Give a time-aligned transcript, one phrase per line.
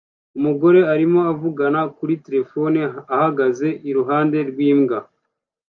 [0.37, 2.79] Umugore arimo avugana kuri terefone
[3.15, 4.97] ahagaze iruhande rwimbwa